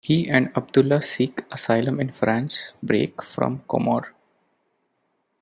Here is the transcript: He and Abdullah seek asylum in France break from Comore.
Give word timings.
He 0.03 0.27
and 0.27 0.49
Abdullah 0.57 1.03
seek 1.03 1.43
asylum 1.51 1.99
in 1.99 2.09
France 2.09 2.73
break 2.81 3.21
from 3.21 3.59
Comore. 3.69 4.15